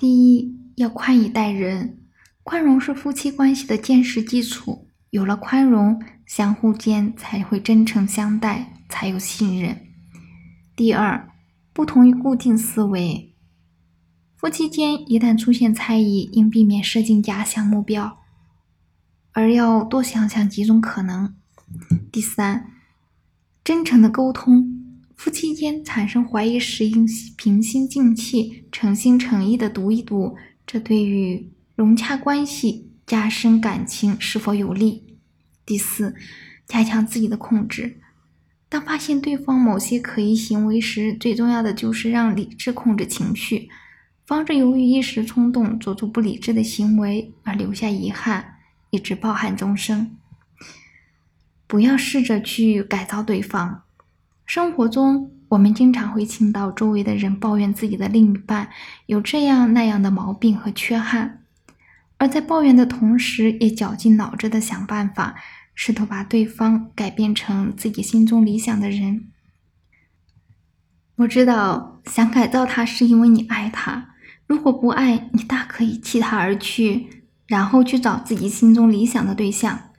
[0.00, 1.98] 第一，要宽以待人，
[2.42, 4.88] 宽容是夫妻关系的坚实基础。
[5.10, 9.78] 有了宽容，相互间才会真诚相待，才有信任。
[10.74, 11.28] 第二，
[11.74, 13.34] 不同于固定思维，
[14.38, 18.20] 夫妻间一旦出现猜疑，应避免设定假想目标，
[19.32, 21.34] 而要多想想几种可能。
[22.10, 22.70] 第三，
[23.62, 24.79] 真诚的沟通，
[25.20, 30.34] 夫妻间产生怀疑时，应平心静气，诚心诚意的读一读，
[30.66, 32.88] 这对于融洽关系。
[33.06, 35.18] 加深感情是否有利？
[35.66, 36.14] 第四，
[36.66, 38.00] 加强自己的控制。
[38.70, 43.68] 当发现对方某些可疑行为时，最重要的就是让理智控制情绪，
[44.24, 48.54] 防止由于一时冲动做出不理智的行为而留下遗憾，
[48.88, 50.16] 一直抱憾终生。
[51.66, 53.82] 不要试着去改造对方。
[54.52, 58.68] 生活中，我们经常会听到周围的人抱怨自己的另一半
[59.06, 61.44] 有这样那样的毛病和缺憾。
[62.18, 65.36] 而在抱怨的同时，也绞尽脑汁的想办法，
[65.72, 69.28] 试图把对方改变成自己心中理想的人。
[71.14, 74.14] 我知道，想改造他是因为你爱他。
[74.48, 79.92] 如果不爱你，大可以弃他而去，然后去找自己心中理想的对象。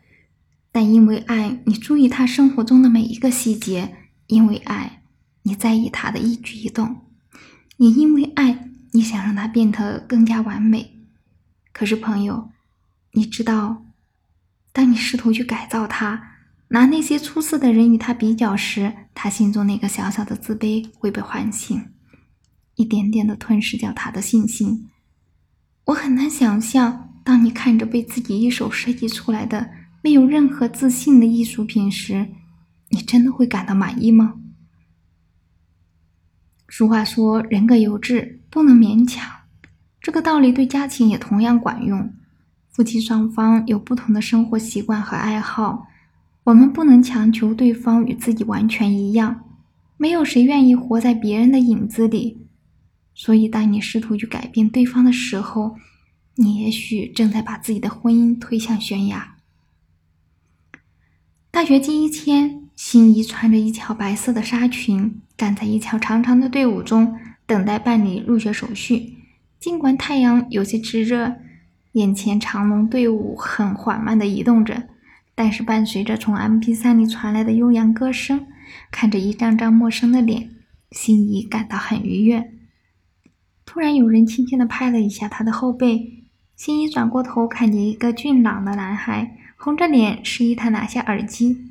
[0.74, 3.94] 但因为爱你，注意他生活中的每一个细节；
[4.32, 5.04] 因为爱
[5.44, 6.96] 你，在意他的一举一动；
[7.76, 11.02] 也因为爱你，想让他变得更加完美。
[11.74, 12.50] 可是，朋友，
[13.12, 13.86] 你知道，
[14.72, 16.38] 当你试图去改造他，
[16.70, 21.90] 拿那些出色的人与他比较时，他心中那个小小的自卑会被唤醒，
[22.76, 24.88] 一点点的吞噬掉他的信心。
[25.88, 32.30] 我很难想象，当你看着被自己一手设计出来的没有任何自信的艺术品时，
[32.92, 34.36] 你真的会感到满意吗？
[36.70, 39.30] 俗话说：“人各有志，不能勉强。”
[40.00, 42.14] 这个道理对家庭也同样管用。
[42.70, 45.88] 夫妻双方有不同的生活习惯和爱好，
[46.46, 49.44] 我们不能强求对方与自己完全一样。
[49.98, 52.48] 没有谁愿意活在别人的影子里。
[53.14, 55.76] 所以，当你试图去改变对方的时候，
[56.36, 59.36] 你也许正在把自己的婚姻推向悬崖。
[61.52, 67.16] 大学第一天，心仪穿着一条白色的纱裙，站在一条长长的队伍中，
[67.46, 69.18] 等待办理入学手续。
[69.60, 71.36] 尽管太阳有些炙热，
[71.92, 74.88] 眼前长龙队伍很缓慢地移动着，
[75.36, 78.48] 但是伴随着从 MP3 里传来的悠扬歌声，
[78.90, 80.50] 看着一张张陌生的脸，
[80.92, 82.54] 心仪感到很愉悦。
[83.66, 86.24] 突然，有人轻轻地拍了一下他的后背，
[86.56, 91.71] 心仪转过头，看见一个俊朗的男孩，红着脸示意他拿下耳机。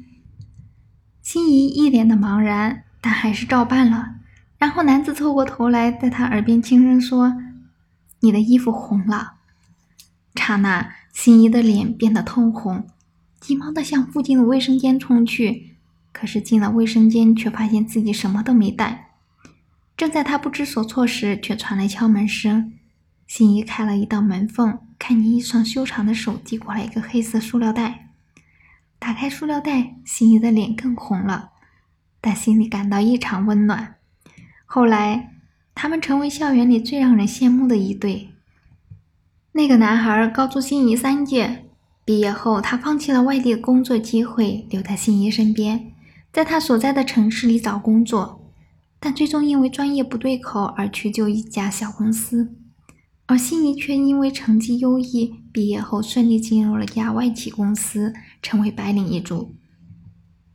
[1.33, 4.17] 心仪一脸的茫然，但还是照办了。
[4.59, 7.37] 然后，男子凑过头来，在他耳边轻声说。
[8.19, 9.35] 你的衣服红了，
[10.35, 12.85] 刹那，心仪的脸变得通红，
[13.39, 15.77] 急忙的向附近的卫生间冲去。
[16.11, 19.11] 可是进了卫生间，却发现自己什么都没带。
[19.97, 22.73] 正在他不知所措时，却传来敲门声。
[23.29, 28.10] 心仪开了一道门缝，看见一双修长的手递过来一个黑色塑料袋。
[29.01, 31.51] 打开塑料袋，心仪的脸更红了，
[32.21, 33.97] 但心里感到异常温暖。
[34.65, 35.27] 后来。
[35.73, 38.29] 他们成为校园里最让人羡慕的一对。
[39.53, 41.65] 那个男孩高出心仪三届，
[42.05, 45.93] 毕业后他放弃了外地的工作机会，留在心仪身边，
[46.31, 48.53] 在他所在的城市里找工作，
[48.99, 52.55] 但最终因为专业不对口而去就一家小公司。
[53.25, 58.13] 而心仪却因为成绩优异，毕业后顺利进入了一家外企公司，
[58.43, 59.55] 成为白领一族。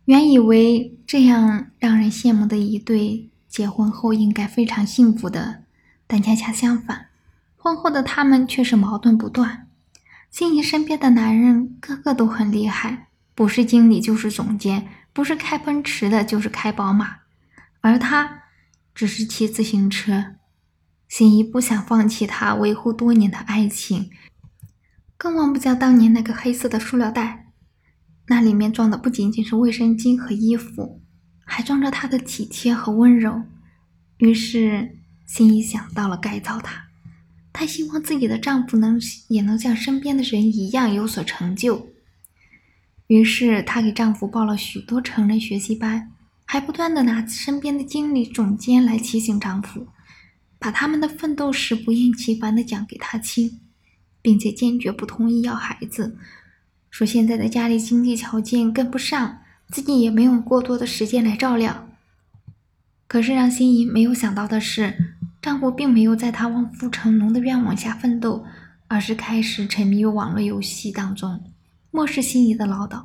[0.05, 3.31] 原以为这样让人羡慕的一对。
[3.47, 5.63] 结婚后应该非常幸福的，
[6.07, 7.05] 但恰恰相反，
[7.55, 9.69] 婚后的他们却是矛盾不断。
[10.29, 17.19] 心仪身边的男人个个都很厉害，不是经理就是总监，不是开奔驰的就是开宝马，
[17.79, 18.43] 而他
[18.93, 20.35] 只是骑自行车。
[21.07, 24.09] 心仪不想放弃他维护多年的爱情，
[25.15, 27.44] 更忘不掉当年那个黑色的塑料袋，
[28.27, 31.01] 那里面装的不仅仅是卫生巾和衣服。
[31.47, 33.43] 还装着他的体贴和温柔，
[34.17, 36.87] 于是心怡想到了改造他。
[37.53, 41.87] 她希望自己的丈夫能也能像身边的人一样有所成就。
[43.05, 46.11] 于是她给丈夫报了许多成人学习班，
[46.45, 49.87] 还不断的拿身边的经理、总监来提醒丈夫，
[50.57, 53.59] 把他们的奋斗史不厌其烦的讲给他听，
[54.23, 56.17] 并且坚决不同意要孩子，
[56.95, 59.39] 说现在的家里经济条件跟不上。
[59.67, 61.89] 自己也没有过多的时间来照料。
[63.05, 68.45] 可是让心仪没有想到的是，丈夫并没有在她望夫成龙的愿望下奋斗，
[68.87, 71.43] 而是开始沉迷于网络游戏当中，
[71.91, 73.03] 漠视心仪的唠叨。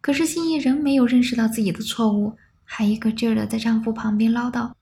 [0.00, 4.72] 可是心仪仍没有认识到自己的错误，还一个劲儿的在丈夫旁边唠叨：“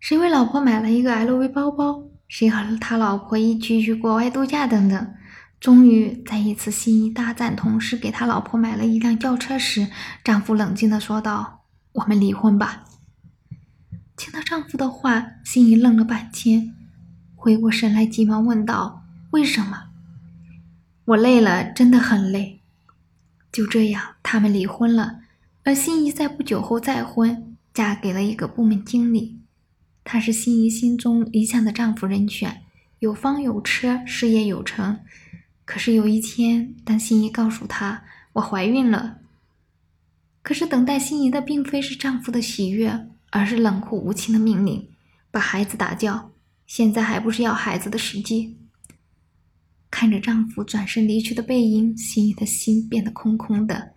[0.00, 2.02] 谁为老婆买了一个 LV 包包？
[2.28, 4.66] 谁和他老婆一起去国外度假？
[4.66, 5.14] 等等。”
[5.60, 9.88] 终于在一次心仪大赞同时给他老婆买了一辆轿车时，
[10.22, 12.84] 丈夫冷静地说道：“我们离婚吧。”
[14.16, 16.74] 听到丈夫的话，心仪愣了半天，
[17.34, 19.86] 回过神来，急忙问道：“为什么
[21.06, 22.60] ？”“我累了，真的很累。”
[23.50, 25.20] 就这样，他们离婚了。
[25.64, 29.40] 而心仪在不久后再婚，嫁给了一个部门经理。
[30.04, 32.62] 他是心仪心中理想的丈夫人选，
[33.00, 35.00] 有房有车，事业有成。
[35.68, 39.18] 可是有一天，当心仪告诉他我怀孕了，
[40.40, 44.88] 可是等待心仪的并非是丈夫的喜悦，而是冷酷无情的命令：
[45.30, 46.32] 把孩子打掉。
[46.66, 48.56] 现在还不是要孩子的时机。
[49.90, 53.92] 看着丈夫转身离去的背影，心仪的心变得空空的。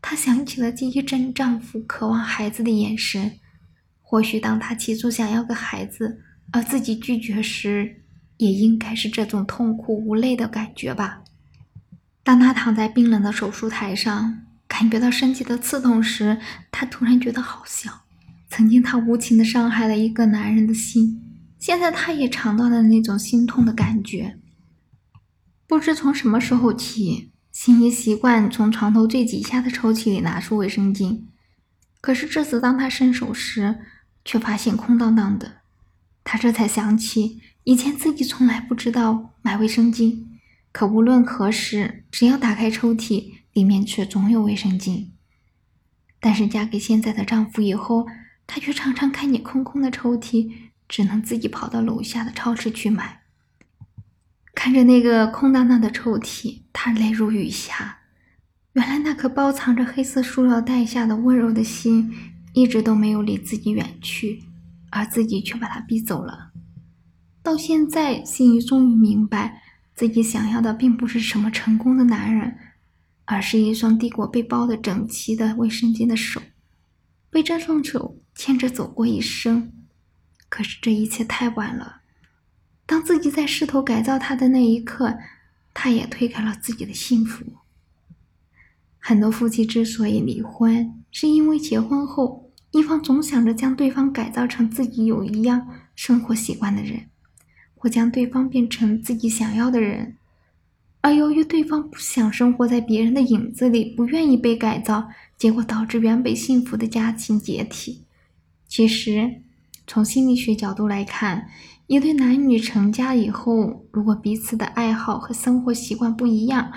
[0.00, 3.40] 她想起了第一阵丈夫渴望孩子的眼神。
[4.00, 6.22] 或许当他起初想要个孩子，
[6.52, 7.99] 而自己拒绝时。
[8.40, 11.20] 也应该是这种痛苦无泪的感觉吧。
[12.22, 16.38] 当他躺在冰冷的手术台上，感觉到身体的刺痛时，
[16.72, 18.00] 他突然觉得好笑。
[18.48, 21.20] 曾经他无情的伤害了一个男人的心，
[21.58, 24.38] 现在他也尝到了那种心痛的感觉。
[25.66, 31.24] 不知从什么时候起，心怡习惯从床头最底下的抽屉里拿出卫生巾，
[32.00, 33.80] 可是这次当他伸手时，
[34.24, 35.58] 却发现空荡荡的。
[36.24, 37.42] 他这才想起。
[37.64, 40.24] 以前自己从来不知道买卫生巾，
[40.72, 45.08] 可无论何时，只要打开抽屉，里面却总有卫生巾。
[46.18, 48.06] 但是嫁给现在的丈夫以后，
[48.46, 50.50] 她却常常看见空空的抽屉，
[50.88, 53.20] 只能自己跑到楼下的超市去买。
[54.54, 57.98] 看着那个空荡荡的抽屉，她泪如雨下。
[58.72, 62.12] 原来那颗包藏着黑色塑料袋下的温柔的心，
[62.54, 64.44] 一直都没有离自己远去，
[64.90, 66.52] 而自己却把它逼走了。
[67.50, 69.60] 到现在，心怡终于明白，
[69.96, 72.56] 自己想要的并不是什么成功的男人，
[73.24, 76.40] 而是一双递过被包的整齐的卫生巾的手，
[77.28, 79.72] 被这双手牵着走过一生。
[80.48, 82.02] 可是这一切太晚了。
[82.86, 85.18] 当自己在试图改造他的那一刻，
[85.74, 87.44] 他也推开了自己的幸福。
[89.00, 97.09] 很多夫妻之所以离婚，是因为结婚后一方总想着将对方改造成自己有一样生活习惯的人。
[97.80, 100.16] 或将对方变成自己想要的人，
[101.00, 108.02] 而由于对方不想生活在别人的影子里，不愿意被改造，结果导致原本幸福的家庭解体。
[108.68, 109.40] 其实，
[109.86, 111.48] 从心理学角度来看，
[111.86, 116.70] 一对男女成家以后，如果彼此的爱好和生活习惯不一样，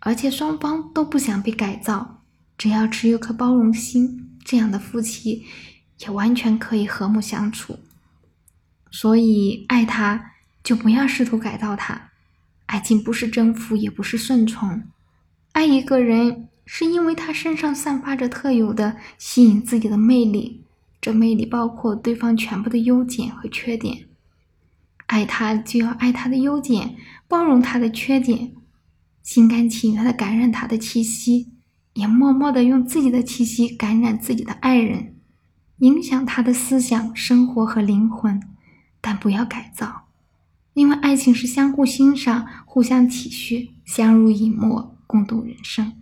[0.00, 2.20] 而且双方都不想被改造，
[2.58, 5.44] 只要持有颗包容心，这样的夫妻
[6.00, 7.78] 也完全可以和睦相处。
[8.90, 10.31] 所以，爱他。
[10.62, 12.10] 就不要试图改造他。
[12.66, 14.82] 爱情不是征服，也不是顺从。
[15.52, 20.64] 爱一个人，是因为他身上散发着特有的吸引自己的魅力，
[21.00, 24.06] 这魅力包括对方全部的优点和缺点。
[25.06, 26.96] 爱他就要爱他的优点，
[27.28, 28.52] 包容他的缺点，
[29.22, 31.52] 心甘情愿的感染他的气息，
[31.92, 35.16] 也默默的用自己的气息感染自己的爱人，
[35.80, 38.40] 影响他的思想、生活和灵魂，
[39.02, 40.01] 但不要改造。
[40.74, 46.01] 因为爱情是相互欣赏、互相体恤、相濡以沫、共度人生。